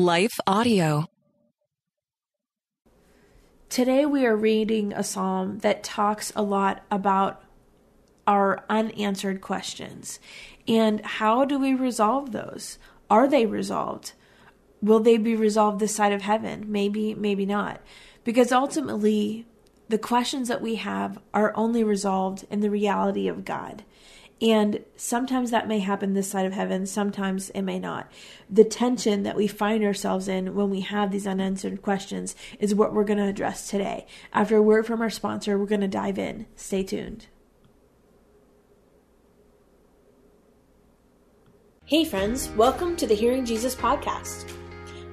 [0.00, 1.04] Life Audio.
[3.68, 7.44] Today we are reading a psalm that talks a lot about
[8.26, 10.18] our unanswered questions
[10.66, 12.78] and how do we resolve those?
[13.10, 14.14] Are they resolved?
[14.80, 16.64] Will they be resolved this side of heaven?
[16.72, 17.82] Maybe, maybe not.
[18.24, 19.44] Because ultimately,
[19.90, 23.84] the questions that we have are only resolved in the reality of God.
[24.42, 28.10] And sometimes that may happen this side of heaven, sometimes it may not.
[28.48, 32.94] The tension that we find ourselves in when we have these unanswered questions is what
[32.94, 34.06] we're going to address today.
[34.32, 36.46] After a word from our sponsor, we're going to dive in.
[36.56, 37.26] Stay tuned.
[41.84, 44.50] Hey, friends, welcome to the Hearing Jesus podcast.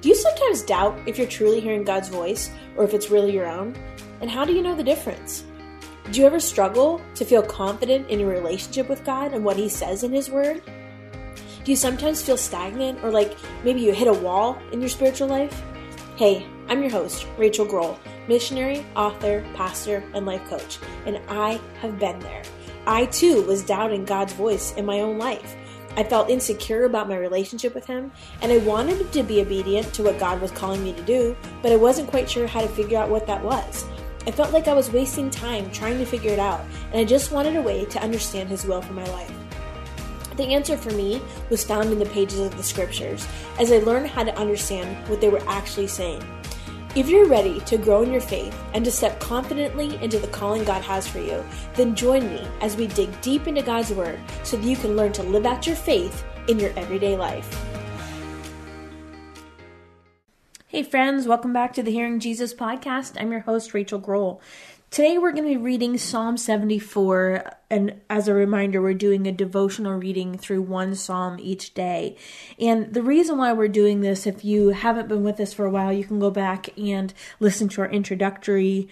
[0.00, 3.46] Do you sometimes doubt if you're truly hearing God's voice or if it's really your
[3.46, 3.76] own?
[4.22, 5.44] And how do you know the difference?
[6.10, 9.68] Do you ever struggle to feel confident in your relationship with God and what He
[9.68, 10.62] says in His Word?
[11.64, 15.28] Do you sometimes feel stagnant or like maybe you hit a wall in your spiritual
[15.28, 15.62] life?
[16.16, 21.98] Hey, I'm your host, Rachael Groll, missionary, author, pastor, and life coach, and I have
[21.98, 22.42] been there.
[22.86, 25.56] I too was doubting God's voice in my own life.
[25.94, 30.04] I felt insecure about my relationship with Him, and I wanted to be obedient to
[30.04, 32.96] what God was calling me to do, but I wasn't quite sure how to figure
[32.96, 33.84] out what that was.
[34.26, 37.32] I felt like I was wasting time trying to figure it out, and I just
[37.32, 39.32] wanted a way to understand His will for my life.
[40.36, 43.26] The answer for me was found in the pages of the scriptures
[43.58, 46.22] as I learned how to understand what they were actually saying.
[46.94, 50.64] If you're ready to grow in your faith and to step confidently into the calling
[50.64, 54.56] God has for you, then join me as we dig deep into God's Word so
[54.56, 57.67] that you can learn to live out your faith in your everyday life.
[60.70, 63.18] Hey, friends, welcome back to the Hearing Jesus podcast.
[63.18, 64.42] I'm your host, Rachael Groll.
[64.90, 69.32] Today we're going to be reading Psalm 74, and as a reminder, we're doing a
[69.32, 72.18] devotional reading through one psalm each day.
[72.60, 75.70] And the reason why we're doing this, if you haven't been with us for a
[75.70, 78.88] while, you can go back and listen to our introductory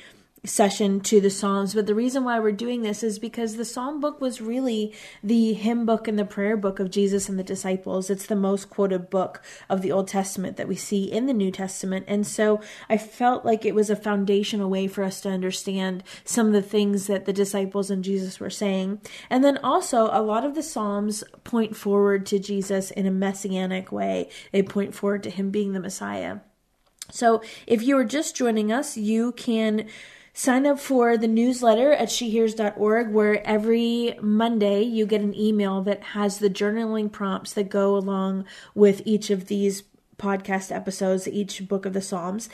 [0.46, 1.74] session to the Psalms.
[1.74, 5.52] But the reason why we're doing this is because the Psalm book was really the
[5.52, 8.08] hymn book and the prayer book of Jesus and the disciples.
[8.08, 11.50] It's the most quoted book of the Old Testament that we see in the New
[11.50, 12.06] Testament.
[12.08, 16.46] And so I felt like it was a foundational way for us to understand some
[16.46, 19.00] of the things that the disciples and Jesus were saying.
[19.28, 23.92] And then also, a lot of the Psalms point forward to Jesus in a messianic
[23.92, 26.38] way, they point forward to him being the Messiah.
[27.10, 29.86] So, if you are just joining us, you can
[30.38, 36.02] Sign up for the newsletter at shehears.org, where every Monday you get an email that
[36.12, 38.44] has the journaling prompts that go along
[38.74, 39.84] with each of these
[40.18, 42.50] podcast episodes, each book of the Psalms.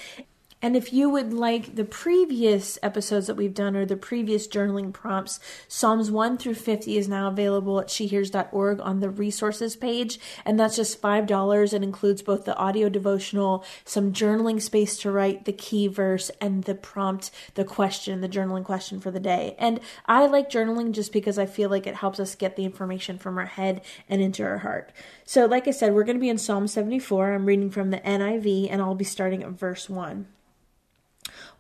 [0.62, 4.92] And if you would like the previous episodes that we've done or the previous journaling
[4.92, 10.20] prompts, Psalms 1 through 50 is now available at shehears.org on the resources page.
[10.44, 11.72] And that's just $5.
[11.72, 16.62] and includes both the audio devotional, some journaling space to write the key verse, and
[16.62, 19.56] the prompt, the question, the journaling question for the day.
[19.58, 23.18] And I like journaling just because I feel like it helps us get the information
[23.18, 24.92] from our head and into our heart.
[25.24, 27.32] So, like I said, we're going to be in Psalm 74.
[27.32, 30.26] I'm reading from the NIV, and I'll be starting at verse 1.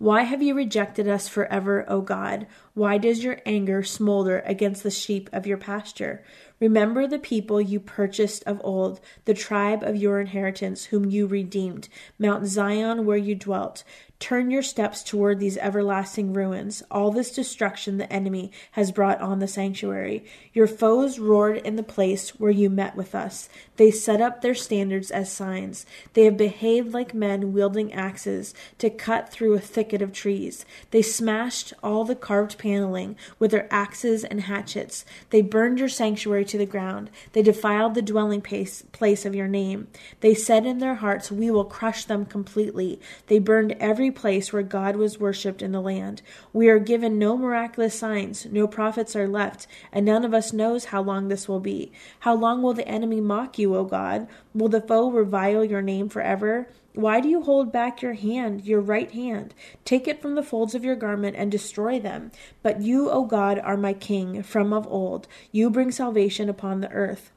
[0.02, 2.48] Why have you rejected us forever, O God?
[2.74, 6.24] Why does your anger smolder against the sheep of your pasture?
[6.58, 11.88] Remember the people you purchased of old, the tribe of your inheritance, whom you redeemed,
[12.18, 13.84] Mount Zion, where you dwelt.
[14.22, 19.40] Turn your steps toward these everlasting ruins, all this destruction the enemy has brought on
[19.40, 20.24] the sanctuary.
[20.52, 23.48] Your foes roared in the place where you met with us.
[23.78, 25.86] They set up their standards as signs.
[26.12, 30.64] They have behaved like men wielding axes to cut through a thicket of trees.
[30.92, 35.04] They smashed all the carved paneling with their axes and hatchets.
[35.30, 37.10] They burned your sanctuary to the ground.
[37.32, 39.88] They defiled the dwelling place, of your name.
[40.20, 43.00] They said in their hearts, We will crush them completely.
[43.26, 46.22] They burned every place where God was worshipped in the land.
[46.52, 50.86] We are given no miraculous signs, no prophets are left, and none of us knows
[50.86, 51.90] how long this will be.
[52.20, 54.28] How long will the enemy mock you, O God?
[54.54, 56.68] Will the foe revile your name forever?
[56.94, 59.54] Why do you hold back your hand, your right hand?
[59.84, 62.32] Take it from the folds of your garment and destroy them.
[62.62, 65.26] But you, O God, are my king from of old.
[65.50, 67.32] You bring salvation upon the earth.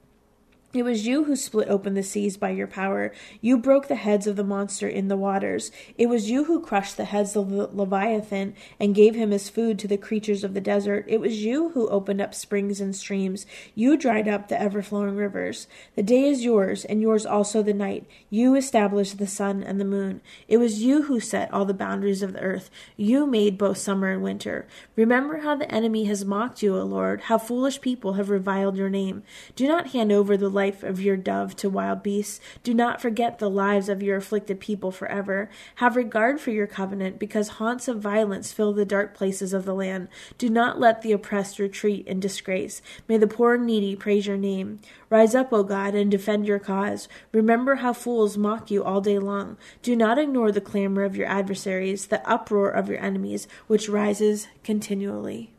[0.76, 3.14] It was you who split open the seas by your power.
[3.40, 5.72] You broke the heads of the monster in the waters.
[5.98, 9.80] It was you who crushed the heads of the Leviathan and gave him his food
[9.80, 11.06] to the creatures of the desert.
[11.08, 13.46] It was you who opened up springs and streams.
[13.74, 15.68] You dried up the ever flowing rivers.
[15.96, 18.06] The day is yours, and yours also the night.
[18.30, 20.20] You established the sun and the moon.
[20.50, 22.70] It was you who set all the boundaries of the earth.
[22.98, 24.68] You made both summer and winter.
[24.98, 28.90] Remember how the enemy has mocked you, O Lord, how foolish people have reviled your
[28.90, 29.24] name.
[29.56, 32.40] Do not hand over the light life of your dove to wild beasts.
[32.64, 35.48] Do not forget the lives of your afflicted people forever.
[35.76, 39.76] Have regard for your covenant, because haunts of violence fill the dark places of the
[39.76, 40.08] land.
[40.40, 42.82] Do not let the oppressed retreat in disgrace.
[43.08, 44.80] May the poor and needy praise your name.
[45.12, 47.08] Rise up, O God, and defend your cause.
[47.32, 49.58] Remember how fools mock you all day long.
[49.84, 54.48] Do not ignore the clamor of your adversaries, the uproar of your enemies, which rises
[54.64, 55.52] continually.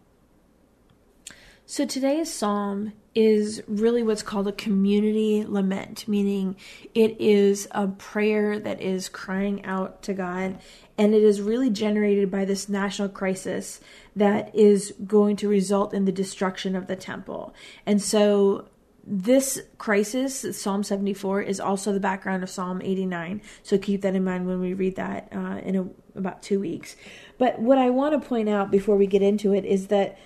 [1.64, 6.54] So today's psalm is really what's called a community lament, meaning
[6.94, 10.58] it is a prayer that is crying out to God,
[10.98, 13.80] and it is really generated by this national crisis
[14.14, 17.54] that is going to result in the destruction of the temple.
[17.86, 18.68] And so
[19.06, 23.40] this crisis, Psalm 74, is also the background of Psalm 89.
[23.62, 26.96] So keep that in mind when we read that uh, in a, about two weeks.
[27.38, 30.18] But what I want to point out before we get into it is that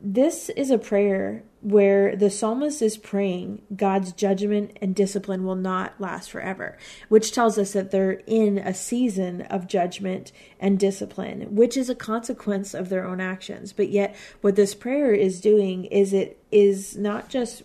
[0.00, 6.00] this is a prayer where the psalmist is praying God's judgment and discipline will not
[6.00, 6.78] last forever,
[7.08, 10.30] which tells us that they're in a season of judgment
[10.60, 13.72] and discipline, which is a consequence of their own actions.
[13.72, 17.64] But yet, what this prayer is doing is it is not just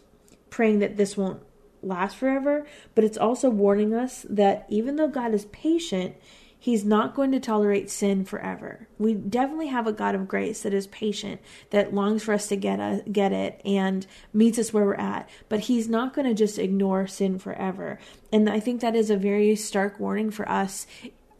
[0.49, 1.41] praying that this won't
[1.83, 2.65] last forever,
[2.95, 6.15] but it's also warning us that even though God is patient,
[6.63, 8.87] He's not going to tolerate sin forever.
[8.97, 12.55] We definitely have a God of grace that is patient, that longs for us to
[12.55, 15.27] get a, get it and meets us where we're at.
[15.49, 17.99] But He's not going to just ignore sin forever.
[18.31, 20.87] And I think that is a very stark warning for us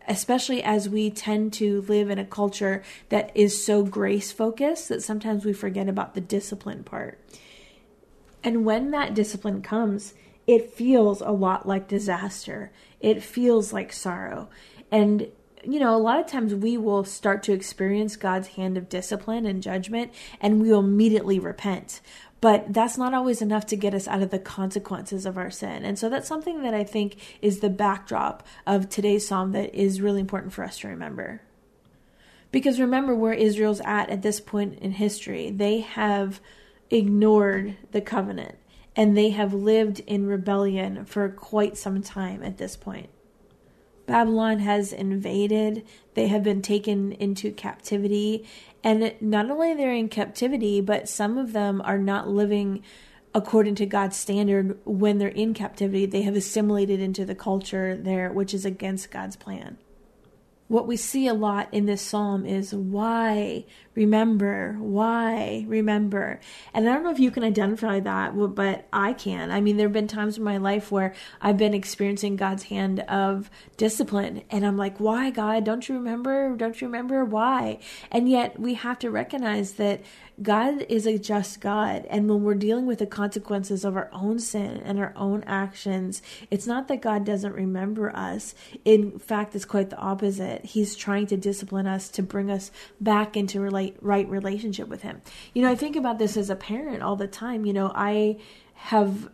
[0.06, 5.02] especially as we tend to live in a culture that is so grace focused that
[5.02, 7.18] sometimes we forget about the discipline part.
[8.44, 10.14] And when that discipline comes,
[10.46, 12.74] it feels a lot like disaster.
[13.00, 14.50] It feels like sorrow.
[14.92, 15.32] And
[15.66, 19.46] you know, a lot of times we will start to experience God's hand of discipline
[19.46, 22.02] and judgment, and we will immediately repent.
[22.42, 25.86] But that's not always enough to get us out of the consequences of our sin.
[25.86, 30.02] And so that's something that I think is the backdrop of today's psalm that is
[30.02, 31.42] really important for us to remember.
[32.52, 35.52] Because remember where Israel's at at this point in history.
[35.52, 36.42] They have
[36.90, 38.56] ignored the covenant
[38.96, 43.10] and they have lived in rebellion for quite some time at this point.
[44.06, 48.46] Babylon has invaded, they have been taken into captivity,
[48.84, 52.84] and not only they're in captivity, but some of them are not living
[53.34, 56.06] according to God's standard when they're in captivity.
[56.06, 59.78] They have assimilated into the culture there, which is against God's plan
[60.68, 63.66] what we see a lot in this psalm is why
[63.96, 66.40] remember why remember.
[66.74, 69.52] And i don't know if you can identify that but i can.
[69.52, 73.02] I mean there have been times in my life where i've been experiencing god's hand
[73.02, 75.64] of discipline and i'm like why god?
[75.64, 76.56] Don't you remember?
[76.56, 77.26] Don't you remember?
[77.26, 77.80] Why?
[78.12, 80.02] And yet we have to recognize that
[80.42, 82.06] God is a just God.
[82.10, 86.22] And when we're dealing with the consequences of our own sin and our own actions,
[86.50, 88.56] it's not that God doesn't remember us.
[88.84, 90.66] In fact, it's quite the opposite.
[90.66, 95.22] He's trying to discipline us to bring us back into relate, right relationship with Him.
[95.54, 97.66] You know, I think about this as a parent all the time.
[97.66, 98.38] You know, I
[98.74, 99.30] have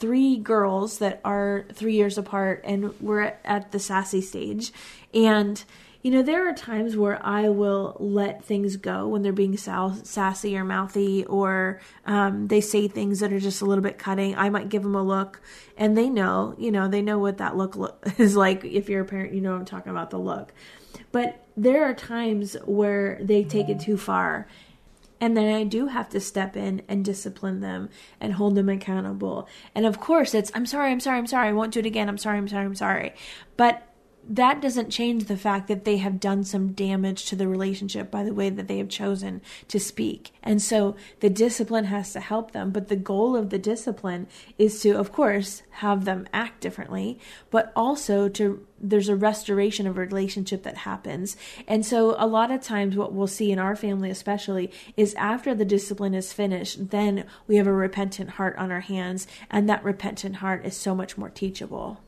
[0.00, 4.72] three girls that are three years apart, and we're at the sassy stage.
[5.14, 5.62] And
[6.02, 10.56] you know, there are times where I will let things go when they're being sassy
[10.56, 14.34] or mouthy, or um, they say things that are just a little bit cutting.
[14.34, 15.42] I might give them a look,
[15.76, 18.64] and they know, you know, they know what that look lo- is like.
[18.64, 20.54] If you're a parent, you know I'm talking about the look.
[21.12, 24.46] But there are times where they take it too far.
[25.22, 27.90] And then I do have to step in and discipline them
[28.20, 29.46] and hold them accountable.
[29.74, 32.08] And of course, it's, I'm sorry, I'm sorry, I'm sorry, I won't do it again,
[32.08, 33.12] I'm sorry, I'm sorry, I'm sorry.
[33.58, 33.86] But
[34.30, 38.22] that doesn't change the fact that they have done some damage to the relationship by
[38.22, 40.30] the way that they have chosen to speak.
[40.40, 42.70] And so the discipline has to help them.
[42.70, 47.18] But the goal of the discipline is to, of course, have them act differently,
[47.50, 51.36] but also to there's a restoration of a relationship that happens.
[51.66, 55.56] And so a lot of times what we'll see in our family especially is after
[55.56, 59.82] the discipline is finished, then we have a repentant heart on our hands and that
[59.82, 62.00] repentant heart is so much more teachable.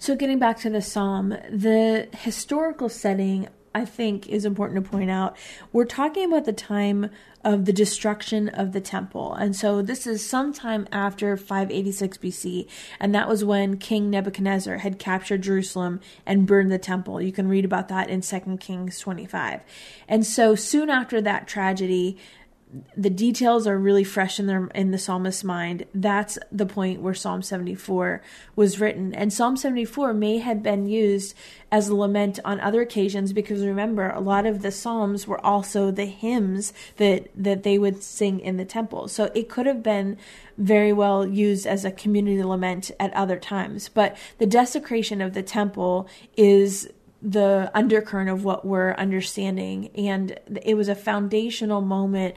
[0.00, 5.10] So, getting back to the psalm, the historical setting I think is important to point
[5.10, 5.36] out.
[5.72, 7.10] We're talking about the time
[7.44, 9.32] of the destruction of the temple.
[9.34, 12.66] And so this is sometime after 586 BC.
[12.98, 17.22] And that was when King Nebuchadnezzar had captured Jerusalem and burned the temple.
[17.22, 19.60] You can read about that in 2 Kings 25.
[20.08, 22.18] And so soon after that tragedy,
[22.96, 25.86] the details are really fresh in their in the psalmist's mind.
[25.92, 28.22] That's the point where psalm 74
[28.54, 29.12] was written.
[29.12, 31.34] And psalm 74 may have been used
[31.72, 35.90] as a lament on other occasions because remember a lot of the psalms were also
[35.90, 39.08] the hymns that that they would sing in the temple.
[39.08, 40.16] So it could have been
[40.56, 43.88] very well used as a community lament at other times.
[43.88, 46.88] But the desecration of the temple is
[47.22, 49.90] the undercurrent of what we're understanding.
[49.94, 52.36] And it was a foundational moment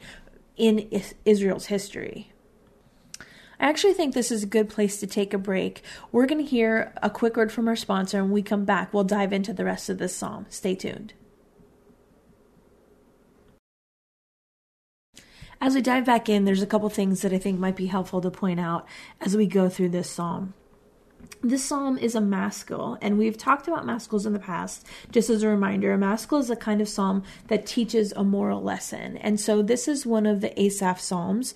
[0.57, 0.89] in
[1.25, 2.31] Israel's history.
[3.60, 5.83] I actually think this is a good place to take a break.
[6.12, 8.93] We're going to hear a quick word from our sponsor, and when we come back,
[8.93, 10.45] we'll dive into the rest of this psalm.
[10.50, 11.13] Stay tuned.
[15.62, 18.19] As we dive back in, there's a couple things that I think might be helpful
[18.19, 18.86] to point out
[19.22, 20.53] as we go through this psalm.
[21.42, 24.86] This psalm is a maskil, and we've talked about maskils in the past.
[25.12, 28.62] Just as a reminder, a maskil is a kind of psalm that teaches a moral
[28.62, 29.18] lesson.
[29.18, 31.53] And so this is one of the Asaph psalms,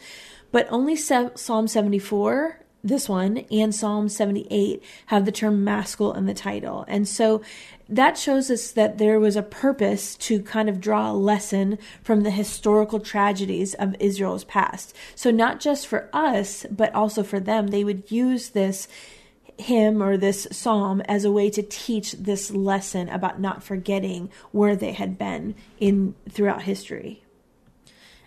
[0.51, 6.33] but only Psalm 74 this one and Psalm 78 have the term maskil in the
[6.33, 6.85] title.
[6.87, 7.41] And so
[7.89, 12.21] that shows us that there was a purpose to kind of draw a lesson from
[12.21, 14.95] the historical tragedies of Israel's past.
[15.15, 18.87] So, not just for us, but also for them, they would use this
[19.57, 24.75] hymn or this psalm as a way to teach this lesson about not forgetting where
[24.75, 27.23] they had been in throughout history.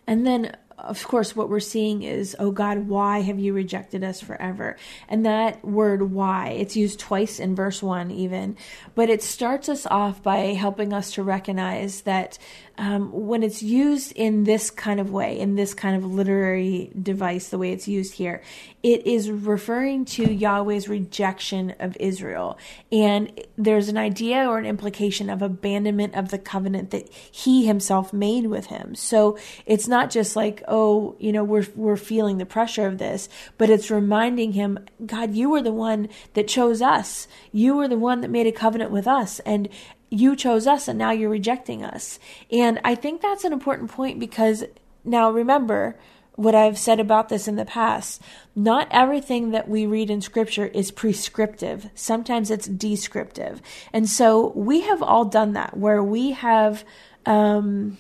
[0.07, 4.21] And then of course, what we're seeing is, oh God, why have you rejected us
[4.21, 4.77] forever?
[5.09, 8.57] And that word why, it's used twice in verse one, even,
[8.95, 12.39] but it starts us off by helping us to recognize that
[12.79, 17.49] um, when it's used in this kind of way, in this kind of literary device,
[17.49, 18.43] the way it's used here,
[18.83, 22.59] it is referring to Yahweh's rejection of Israel.
[22.91, 28.13] And there's an idea or an implication of abandonment of the covenant that he himself
[28.13, 28.95] made with him.
[28.95, 33.29] So it's not just like, oh, you know, we're, we're feeling the pressure of this,
[33.59, 37.29] but it's reminding him, God, you were the one that chose us.
[37.53, 39.41] You were the one that made a covenant with us.
[39.41, 39.69] And
[40.11, 42.19] you chose us and now you're rejecting us.
[42.51, 44.65] And I think that's an important point because
[45.05, 45.97] now remember
[46.35, 48.21] what I've said about this in the past.
[48.57, 51.91] Not everything that we read in scripture is prescriptive.
[51.95, 53.61] Sometimes it's descriptive.
[53.93, 56.85] And so we have all done that where we have
[57.27, 57.99] um,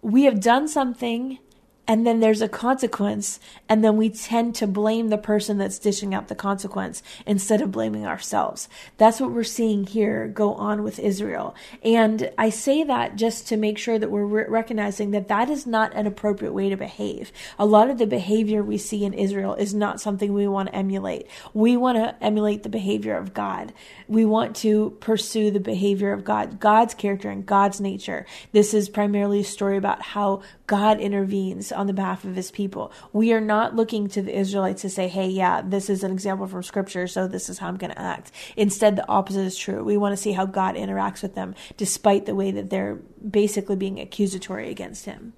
[0.00, 1.38] we have done something
[1.86, 3.38] and then there's a consequence
[3.68, 7.72] and then we tend to blame the person that's dishing out the consequence instead of
[7.72, 8.68] blaming ourselves.
[8.96, 11.54] That's what we're seeing here go on with israel.
[11.82, 15.66] And i say that just to make sure that we're re- recognizing that that is
[15.66, 17.32] not an appropriate way to behave.
[17.58, 20.74] A lot of the behavior we see in israel is not something we want to
[20.74, 21.26] emulate.
[21.52, 23.72] We want to emulate the behavior of god.
[24.08, 28.24] We want to pursue the behavior of god god's character and god's nature.
[28.52, 32.92] This is primarily a story about how god intervenes on the behalf of his people.
[33.12, 36.46] We are not looking to the Israelites to say, hey, yeah, this is an example
[36.46, 38.30] from scripture, so this is how I'm going to act.
[38.56, 39.84] Instead, the opposite is true.
[39.84, 42.96] We want to see how God interacts with them, despite the way that they're
[43.28, 45.34] basically being accusatory against him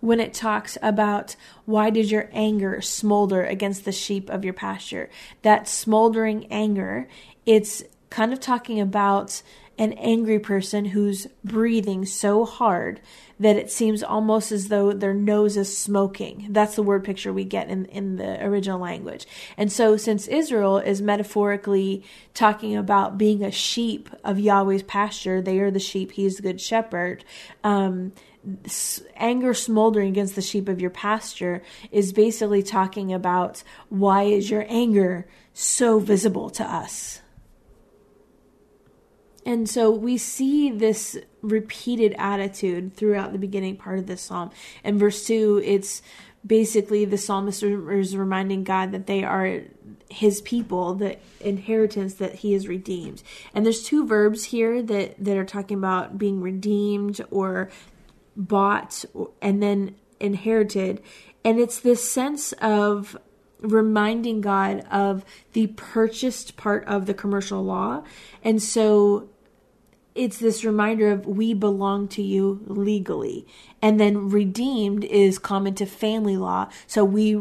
[0.00, 5.08] when it talks about why did your anger smolder against the sheep of your pasture
[5.42, 7.06] that smoldering anger
[7.46, 9.42] it's kind of talking about
[9.78, 13.00] an angry person who's breathing so hard
[13.40, 16.46] that it seems almost as though their nose is smoking.
[16.50, 19.26] That's the word picture we get in, in the original language.
[19.56, 25.58] And so, since Israel is metaphorically talking about being a sheep of Yahweh's pasture, they
[25.58, 27.24] are the sheep, He is the good shepherd.
[27.64, 28.12] Um,
[29.16, 34.66] anger smoldering against the sheep of your pasture is basically talking about why is your
[34.68, 37.20] anger so visible to us
[39.44, 44.50] and so we see this repeated attitude throughout the beginning part of this psalm.
[44.84, 46.02] In verse 2, it's
[46.46, 49.62] basically the psalmist is reminding God that they are
[50.08, 53.22] his people, the inheritance that he has redeemed.
[53.54, 57.70] And there's two verbs here that, that are talking about being redeemed or
[58.36, 59.04] bought
[59.40, 61.02] and then inherited.
[61.44, 63.16] And it's this sense of
[63.62, 68.02] reminding God of the purchased part of the commercial law.
[68.42, 69.28] And so
[70.14, 73.46] it's this reminder of we belong to you legally.
[73.80, 76.68] And then redeemed is common to family law.
[76.86, 77.40] So we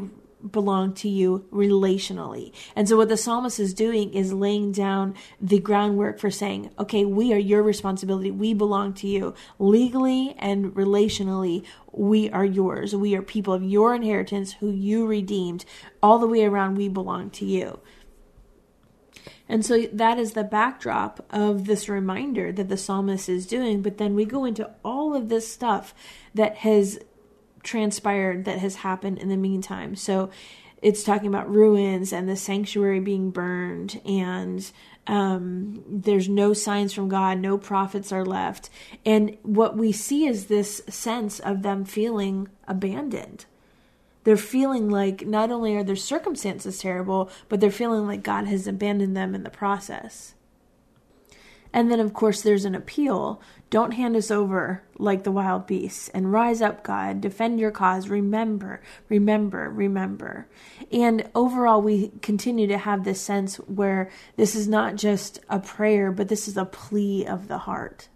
[0.49, 2.53] belong to you relationally.
[2.75, 7.05] And so what the psalmist is doing is laying down the groundwork for saying, okay,
[7.05, 8.31] we are your responsibility.
[8.31, 11.65] We belong to you legally and relationally.
[11.91, 12.95] We are yours.
[12.95, 15.65] We are people of your inheritance who you redeemed.
[16.01, 17.79] All the way around, we belong to you.
[19.47, 23.81] And so that is the backdrop of this reminder that the psalmist is doing.
[23.81, 25.93] But then we go into all of this stuff
[26.33, 26.99] that has
[27.63, 29.95] transpired that has happened in the meantime.
[29.95, 30.29] So
[30.81, 34.71] it's talking about ruins and the sanctuary being burned and
[35.07, 38.69] um, there's no signs from God, no prophets are left.
[39.05, 43.45] And what we see is this sense of them feeling abandoned.
[44.23, 48.67] They're feeling like not only are their circumstances terrible, but they're feeling like God has
[48.67, 50.35] abandoned them in the process.
[51.73, 53.41] And then, of course, there's an appeal.
[53.69, 56.09] Don't hand us over like the wild beasts.
[56.09, 57.21] And rise up, God.
[57.21, 58.09] Defend your cause.
[58.09, 60.47] Remember, remember, remember.
[60.91, 66.11] And overall, we continue to have this sense where this is not just a prayer,
[66.11, 68.09] but this is a plea of the heart.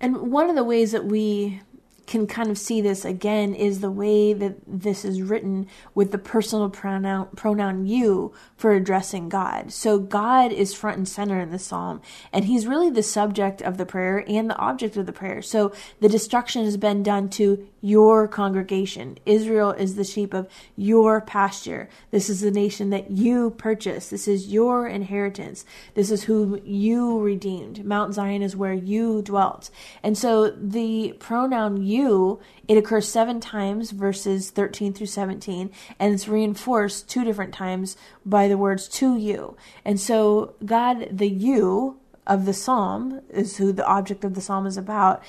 [0.00, 1.60] And one of the ways that we
[2.06, 6.18] can kind of see this again is the way that this is written with the
[6.18, 9.72] personal pronoun pronoun you for addressing God.
[9.72, 12.00] So God is front and center in the psalm
[12.32, 15.42] and he's really the subject of the prayer and the object of the prayer.
[15.42, 19.18] So the destruction has been done to your congregation.
[19.26, 21.86] Israel is the sheep of your pasture.
[22.10, 24.10] This is the nation that you purchased.
[24.10, 25.66] This is your inheritance.
[25.92, 27.84] This is whom you redeemed.
[27.84, 29.68] Mount Zion is where you dwelt.
[30.02, 36.26] And so the pronoun you it occurs seven times, verses 13 through 17, and it's
[36.26, 39.58] reinforced two different times by the words to you.
[39.84, 44.66] And so, God, the you of the psalm, is who the object of the psalm
[44.66, 45.22] is about,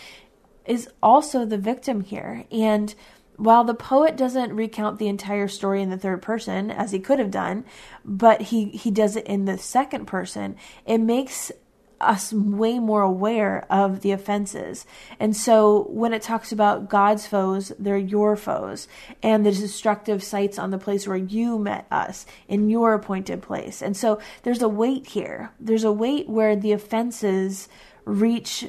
[0.65, 2.45] is also the victim here.
[2.51, 2.93] And
[3.37, 7.19] while the poet doesn't recount the entire story in the third person as he could
[7.19, 7.65] have done,
[8.03, 10.55] but he, he does it in the second person,
[10.85, 11.51] it makes
[11.99, 14.85] us way more aware of the offenses.
[15.19, 18.87] And so when it talks about God's foes, they're your foes,
[19.23, 23.81] and the destructive sites on the place where you met us in your appointed place.
[23.81, 25.51] And so there's a weight here.
[25.59, 27.69] There's a weight where the offenses
[28.03, 28.65] reach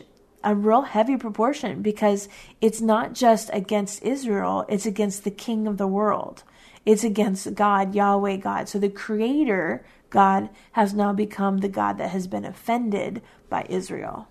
[0.46, 2.28] a real heavy proportion because
[2.60, 6.44] it's not just against Israel, it's against the king of the world.
[6.86, 8.68] It's against God, Yahweh God.
[8.68, 14.28] So the creator God has now become the God that has been offended by Israel.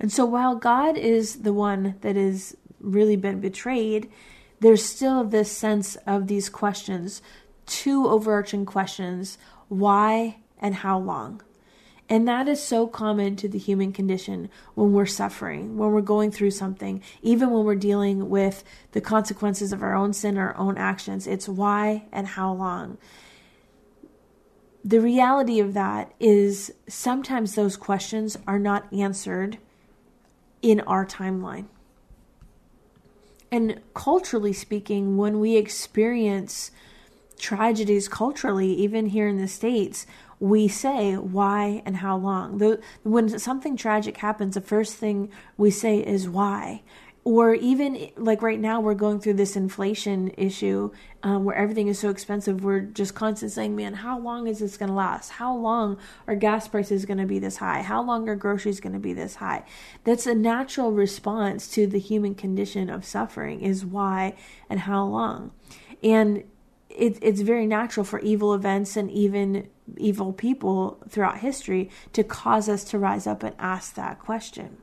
[0.00, 4.10] And so while God is the one that has really been betrayed,
[4.58, 7.22] there's still this sense of these questions,
[7.66, 11.42] two overarching questions why and how long?
[12.08, 16.30] And that is so common to the human condition when we're suffering, when we're going
[16.30, 20.78] through something, even when we're dealing with the consequences of our own sin, our own
[20.78, 21.26] actions.
[21.26, 22.96] It's why and how long
[24.88, 29.58] the reality of that is sometimes those questions are not answered
[30.62, 31.66] in our timeline.
[33.50, 36.70] And culturally speaking, when we experience
[37.38, 40.06] tragedies culturally, even here in the States,
[40.40, 42.78] we say why and how long.
[43.02, 46.82] when something tragic happens, the first thing we say is why.
[47.24, 51.98] Or even like right now we're going through this inflation issue um, where everything is
[51.98, 55.32] so expensive we're just constantly saying man how long is this going to last?
[55.32, 57.82] How long are gas prices going to be this high?
[57.82, 59.64] How long are groceries going to be this high?
[60.04, 64.34] That's a natural response to the human condition of suffering is why
[64.70, 65.50] and how long.
[66.02, 66.44] And
[66.88, 72.68] it, it's very natural for evil events and even evil people throughout history to cause
[72.68, 74.78] us to rise up and ask that question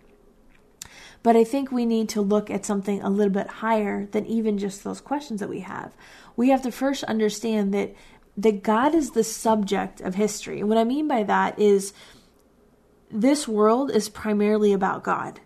[1.26, 4.60] but I think we need to look at something a little bit higher than even
[4.60, 5.92] just those questions that we have.
[6.36, 7.96] We have to first understand that
[8.38, 10.60] that God is the subject of history.
[10.60, 11.94] And what I mean by that is
[13.10, 15.40] this world is primarily about God.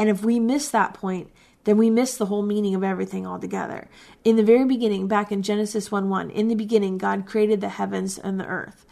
[0.00, 1.30] And if we miss that point,
[1.64, 3.88] then we miss the whole meaning of everything altogether.
[4.24, 7.68] In the very beginning, back in Genesis 1 1, in the beginning, God created the
[7.68, 8.86] heavens and the earth.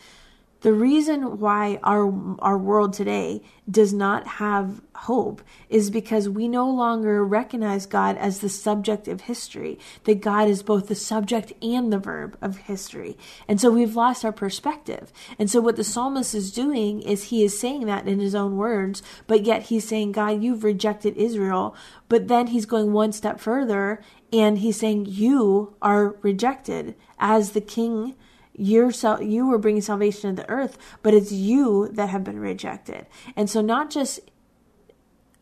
[0.60, 6.68] The reason why our our world today does not have hope is because we no
[6.68, 9.78] longer recognize God as the subject of history.
[10.02, 13.16] That God is both the subject and the verb of history.
[13.46, 15.12] And so we've lost our perspective.
[15.38, 18.56] And so what the psalmist is doing is he is saying that in his own
[18.56, 21.76] words, but yet he's saying, God, you've rejected Israel.
[22.08, 27.60] But then he's going one step further and he's saying, You are rejected as the
[27.60, 28.16] king
[28.58, 28.90] you're
[29.20, 33.06] you were bringing salvation to the earth, but it's you that have been rejected.
[33.36, 34.20] And so not just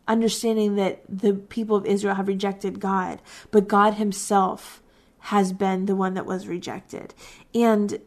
[0.07, 4.81] understanding that the people of Israel have rejected God, but God himself
[5.19, 7.13] has been the one that was rejected.
[7.53, 7.99] And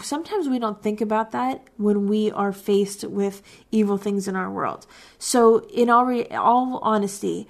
[0.00, 4.50] sometimes we don't think about that when we are faced with evil things in our
[4.50, 4.86] world.
[5.18, 7.46] So in all re- all honesty,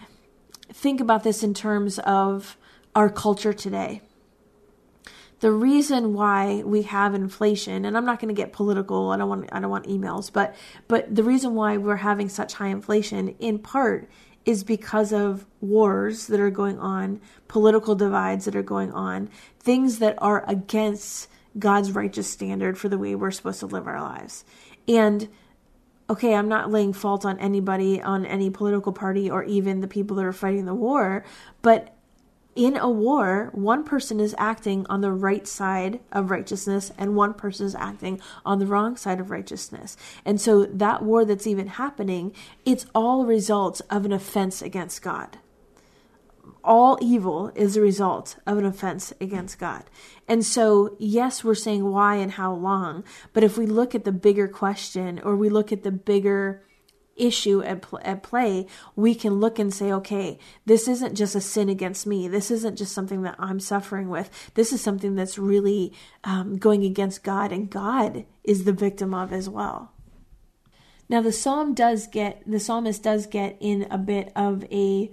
[0.73, 2.57] think about this in terms of
[2.95, 4.01] our culture today
[5.41, 9.29] the reason why we have inflation and I'm not going to get political I don't
[9.29, 10.55] want I don't want emails but
[10.89, 14.09] but the reason why we're having such high inflation in part
[14.45, 19.99] is because of wars that are going on, political divides that are going on, things
[19.99, 24.45] that are against God's righteous standard for the way we're supposed to live our lives.
[24.87, 25.29] And
[26.11, 30.17] okay, I'm not laying fault on anybody, on any political party, or even the people
[30.17, 31.25] that are fighting the war,
[31.63, 31.94] but
[32.57, 37.35] in a war, one person is acting on the right side of righteousness and one
[37.35, 39.97] person is acting on the wrong side of righteousness.
[40.25, 42.33] And so that war that's even happening,
[42.65, 45.39] it's all results of an offense against God.
[46.63, 49.85] All evil is a result of an offense against God.
[50.29, 54.13] And so, yes, we're saying why and how long, but if we look at the
[54.13, 56.63] bigger question or we look at the bigger
[57.17, 61.41] issue at, pl- at play, we can look and say, okay, this isn't just a
[61.41, 62.29] sin against me.
[62.29, 64.31] This isn't just something that I'm suffering with.
[64.55, 65.93] This is something that's really
[66.25, 69.93] um, going against God, and God is the victim of as well.
[71.09, 75.11] Now, the psalm does get, the psalmist does get in a bit of a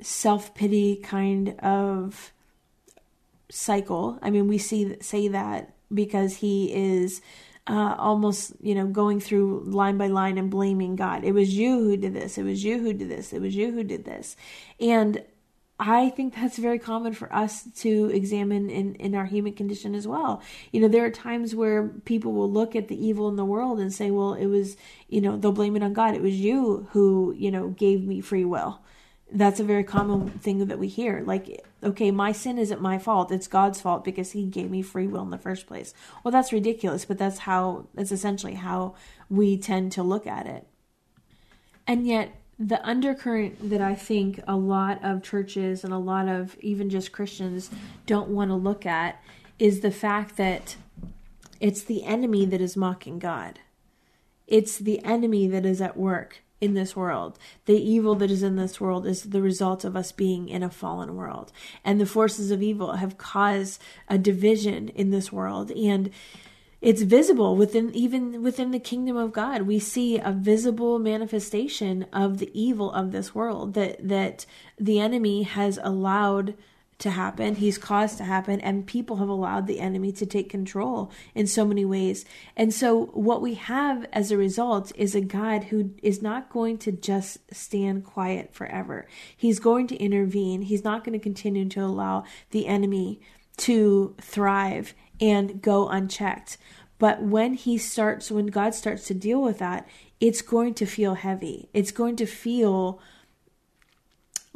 [0.00, 2.32] self pity kind of
[3.50, 4.18] cycle.
[4.22, 7.20] I mean, we see say that because he is
[7.66, 11.24] uh, almost, you know, going through line by line and blaming God.
[11.24, 12.38] It was you who did this.
[12.38, 13.32] It was you who did this.
[13.32, 14.36] It was you who did this.
[14.80, 15.22] And
[15.78, 20.06] I think that's very common for us to examine in, in our human condition as
[20.06, 20.42] well.
[20.72, 23.78] You know, there are times where people will look at the evil in the world
[23.78, 24.76] and say, well, it was,
[25.08, 26.14] you know, they'll blame it on God.
[26.14, 28.80] It was you who, you know, gave me free will
[29.32, 31.22] that's a very common thing that we hear.
[31.24, 33.32] Like, okay, my sin isn't my fault.
[33.32, 35.94] It's God's fault because he gave me free will in the first place.
[36.22, 38.94] Well, that's ridiculous, but that's how, that's essentially how
[39.28, 40.66] we tend to look at it.
[41.86, 46.56] And yet, the undercurrent that I think a lot of churches and a lot of
[46.60, 47.70] even just Christians
[48.06, 49.20] don't want to look at
[49.58, 50.76] is the fact that
[51.60, 53.58] it's the enemy that is mocking God.
[54.46, 57.38] It's the enemy that is at work in this world.
[57.66, 60.70] The evil that is in this world is the result of us being in a
[60.70, 61.52] fallen world.
[61.84, 65.70] And the forces of evil have caused a division in this world.
[65.70, 66.10] And
[66.80, 69.62] it's visible within even within the kingdom of God.
[69.62, 74.46] We see a visible manifestation of the evil of this world that that
[74.78, 76.54] the enemy has allowed
[76.98, 81.10] to happen, he's caused to happen, and people have allowed the enemy to take control
[81.34, 82.24] in so many ways.
[82.56, 86.78] And so, what we have as a result is a God who is not going
[86.78, 89.06] to just stand quiet forever.
[89.36, 93.20] He's going to intervene, he's not going to continue to allow the enemy
[93.58, 96.56] to thrive and go unchecked.
[96.98, 99.86] But when he starts, when God starts to deal with that,
[100.20, 101.68] it's going to feel heavy.
[101.74, 103.00] It's going to feel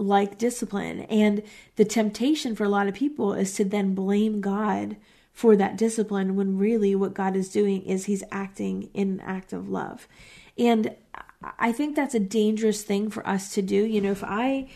[0.00, 1.02] like discipline.
[1.02, 1.42] And
[1.76, 4.96] the temptation for a lot of people is to then blame God
[5.32, 9.52] for that discipline when really what God is doing is he's acting in an act
[9.52, 10.08] of love.
[10.58, 10.94] And
[11.58, 13.76] I think that's a dangerous thing for us to do.
[13.76, 14.68] You know, if I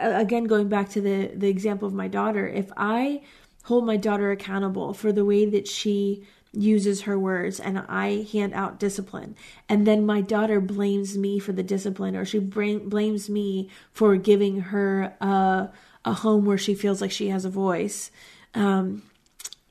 [0.00, 3.22] again going back to the the example of my daughter, if I
[3.64, 6.24] hold my daughter accountable for the way that she
[6.56, 9.36] uses her words and I hand out discipline.
[9.68, 14.60] And then my daughter blames me for the discipline or she blames me for giving
[14.60, 15.70] her a,
[16.04, 18.10] a home where she feels like she has a voice.
[18.54, 19.02] Um,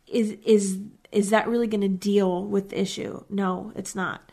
[0.07, 0.79] is, is,
[1.11, 3.23] is that really going to deal with the issue?
[3.29, 4.31] No, it's not.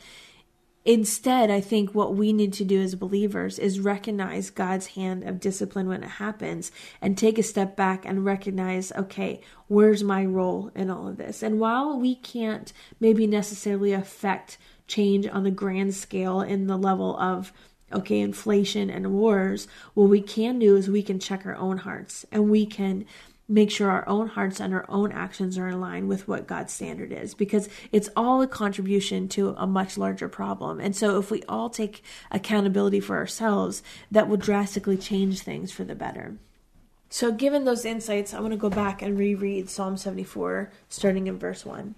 [0.84, 5.38] Instead, I think what we need to do as believers is recognize God's hand of
[5.38, 10.72] discipline when it happens and take a step back and recognize, okay, where's my role
[10.74, 11.42] in all of this?
[11.42, 17.16] And while we can't maybe necessarily affect change on the grand scale in the level
[17.18, 17.52] of
[17.92, 22.24] okay, inflation and wars, what we can do is we can check our own hearts
[22.32, 23.04] and we can
[23.48, 26.72] make sure our own hearts and our own actions are in line with what God's
[26.72, 30.80] standard is because it's all a contribution to a much larger problem.
[30.80, 35.84] And so if we all take accountability for ourselves, that will drastically change things for
[35.84, 36.36] the better.
[37.10, 41.38] So, given those insights, I want to go back and reread Psalm 74, starting in
[41.38, 41.94] verse 1.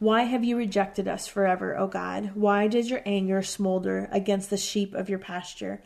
[0.00, 2.32] Why have you rejected us forever, O God?
[2.34, 5.80] Why does your anger smolder against the sheep of your pasture?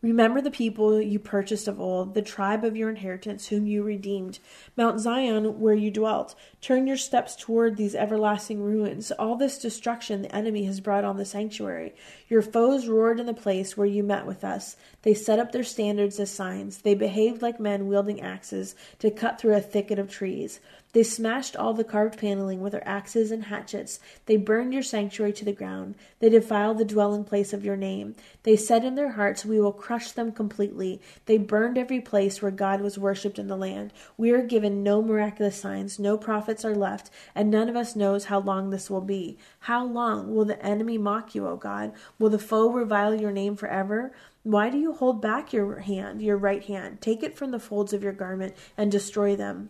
[0.00, 4.38] Remember the people you purchased of old, the tribe of your inheritance, whom you redeemed.
[4.76, 6.36] Mount Zion, where you dwelt.
[6.60, 9.10] Turn your steps toward these everlasting ruins.
[9.10, 11.96] All this destruction the enemy has brought on the sanctuary.
[12.28, 14.76] Your foes roared in the place where you met with us.
[15.02, 16.82] They set up their standards as signs.
[16.82, 20.60] They behaved like men wielding axes to cut through a thicket of trees.
[20.94, 24.00] They smashed all the carved paneling with their axes and hatchets.
[24.24, 25.96] They burned your sanctuary to the ground.
[26.18, 28.16] They defiled the dwelling place of your name.
[28.42, 31.02] They said in their hearts, We will crush them completely.
[31.26, 33.92] They burned every place where God was worshipped in the land.
[34.16, 38.24] We are given no miraculous signs, no prophets are left, and none of us knows
[38.24, 39.36] how long this will be.
[39.60, 41.92] How long will the enemy mock you, O God?
[42.18, 44.12] Will the foe revile your name forever?
[44.42, 47.02] Why do you hold back your hand, your right hand?
[47.02, 49.68] Take it from the folds of your garment and destroy them.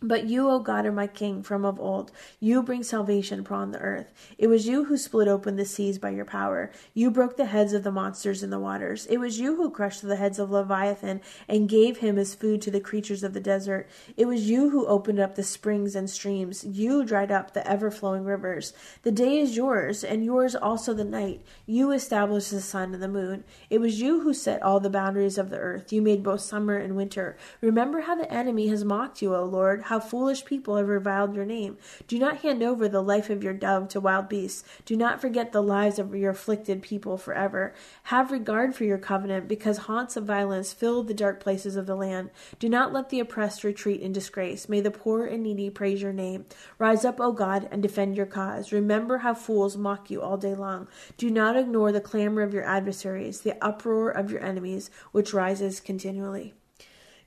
[0.00, 2.12] But you, O God, are my King from of old.
[2.38, 4.12] You bring salvation upon the earth.
[4.38, 6.70] It was you who split open the seas by your power.
[6.94, 9.06] You broke the heads of the monsters in the waters.
[9.06, 12.70] It was you who crushed the heads of Leviathan and gave him as food to
[12.70, 13.88] the creatures of the desert.
[14.16, 16.64] It was you who opened up the springs and streams.
[16.64, 18.72] You dried up the ever flowing rivers.
[19.02, 21.42] The day is yours, and yours also the night.
[21.66, 23.42] You established the sun and the moon.
[23.68, 25.92] It was you who set all the boundaries of the earth.
[25.92, 27.36] You made both summer and winter.
[27.60, 31.44] Remember how the enemy has mocked you, O Lord how foolish people have reviled your
[31.44, 31.78] name.
[32.06, 34.62] Do not hand over the life of your dove to wild beasts.
[34.84, 37.74] Do not forget the lives of your afflicted people forever.
[38.04, 41.96] Have regard for your covenant, because haunts of violence fill the dark places of the
[41.96, 42.28] land.
[42.58, 44.68] Do not let the oppressed retreat in disgrace.
[44.68, 46.44] May the poor and needy praise your name.
[46.78, 48.72] Rise up, O God, and defend your cause.
[48.72, 50.86] Remember how fools mock you all day long.
[51.16, 55.80] Do not ignore the clamor of your adversaries, the uproar of your enemies, which rises
[55.80, 56.52] continually.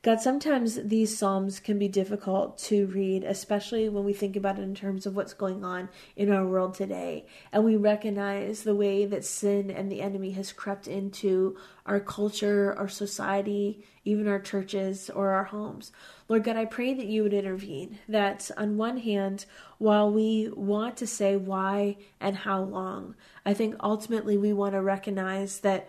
[0.03, 4.63] God, sometimes these Psalms can be difficult to read, especially when we think about it
[4.63, 7.27] in terms of what's going on in our world today.
[7.51, 12.73] And we recognize the way that sin and the enemy has crept into our culture,
[12.79, 15.91] our society, even our churches or our homes.
[16.27, 17.99] Lord God, I pray that you would intervene.
[18.09, 19.45] That on one hand,
[19.77, 23.13] while we want to say why and how long,
[23.45, 25.87] I think ultimately we want to recognize that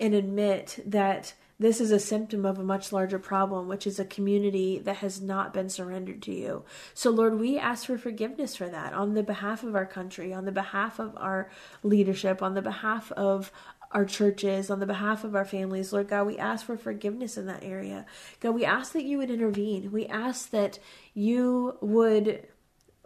[0.00, 4.04] and admit that this is a symptom of a much larger problem, which is a
[4.04, 6.64] community that has not been surrendered to you.
[6.92, 10.44] So, Lord, we ask for forgiveness for that on the behalf of our country, on
[10.44, 11.50] the behalf of our
[11.82, 13.50] leadership, on the behalf of
[13.92, 15.92] our churches, on the behalf of our families.
[15.92, 18.04] Lord God, we ask for forgiveness in that area.
[18.40, 19.90] God, we ask that you would intervene.
[19.92, 20.78] We ask that
[21.14, 22.46] you would,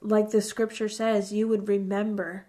[0.00, 2.46] like the scripture says, you would remember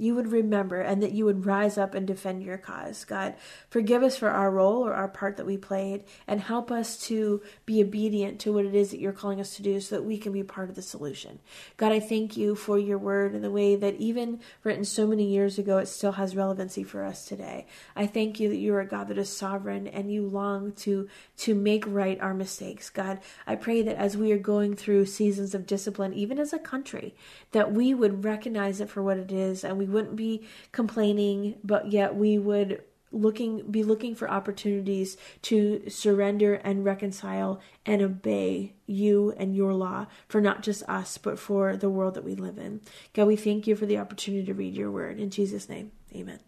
[0.00, 3.04] you would remember and that you would rise up and defend your cause.
[3.04, 3.34] God,
[3.68, 7.42] forgive us for our role or our part that we played and help us to
[7.66, 10.16] be obedient to what it is that you're calling us to do so that we
[10.16, 11.38] can be part of the solution.
[11.76, 15.24] God, I thank you for your word and the way that even written so many
[15.24, 17.66] years ago, it still has relevancy for us today.
[17.94, 21.08] I thank you that you are a God that is sovereign and you long to,
[21.38, 22.88] to make right our mistakes.
[22.88, 26.58] God, I pray that as we are going through seasons of discipline, even as a
[26.58, 27.14] country,
[27.52, 31.92] that we would recognize it for what it is and we wouldn't be complaining, but
[31.92, 39.34] yet we would looking be looking for opportunities to surrender and reconcile and obey you
[39.36, 42.80] and your law for not just us but for the world that we live in.
[43.12, 45.90] God, we thank you for the opportunity to read your word in Jesus name.
[46.14, 46.38] Amen.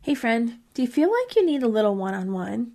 [0.00, 2.72] Hey friend, do you feel like you need a little one-on-one?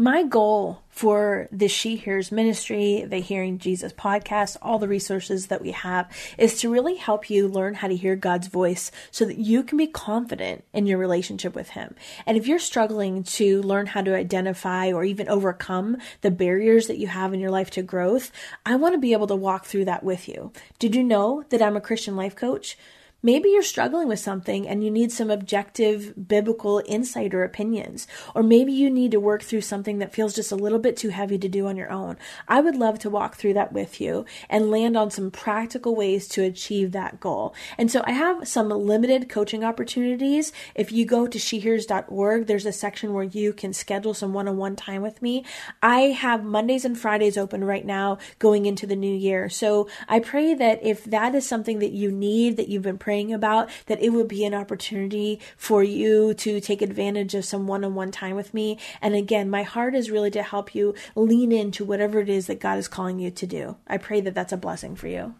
[0.00, 5.60] My goal for the She Hears ministry, the Hearing Jesus podcast, all the resources that
[5.60, 6.08] we have
[6.38, 9.76] is to really help you learn how to hear God's voice so that you can
[9.76, 11.96] be confident in your relationship with Him.
[12.26, 16.98] And if you're struggling to learn how to identify or even overcome the barriers that
[16.98, 18.30] you have in your life to growth,
[18.64, 20.52] I want to be able to walk through that with you.
[20.78, 22.78] Did you know that I'm a Christian life coach?
[23.20, 28.06] Maybe you're struggling with something and you need some objective biblical insight or opinions.
[28.32, 31.08] Or maybe you need to work through something that feels just a little bit too
[31.08, 32.16] heavy to do on your own.
[32.46, 36.28] I would love to walk through that with you and land on some practical ways
[36.28, 37.56] to achieve that goal.
[37.76, 40.52] And so I have some limited coaching opportunities.
[40.76, 44.58] If you go to shehears.org, there's a section where you can schedule some one on
[44.58, 45.44] one time with me.
[45.82, 49.48] I have Mondays and Fridays open right now going into the new year.
[49.48, 53.32] So I pray that if that is something that you need, that you've been praying
[53.32, 57.82] about, that it would be an opportunity for you to take advantage of some one
[57.82, 58.78] on one time with me.
[59.00, 62.60] And again, my heart is really to help you lean into whatever it is that
[62.60, 63.78] God is calling you to do.
[63.86, 65.34] I pray that that's a blessing for you.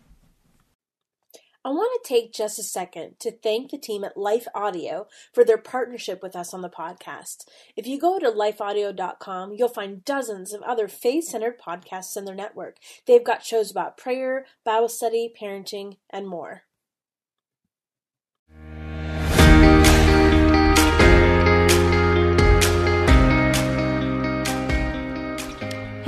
[1.63, 5.45] I want to take just a second to thank the team at Life Audio for
[5.45, 7.45] their partnership with us on the podcast.
[7.77, 12.35] If you go to lifeaudio.com, you'll find dozens of other faith centered podcasts in their
[12.35, 12.79] network.
[13.07, 16.63] They've got shows about prayer, Bible study, parenting, and more.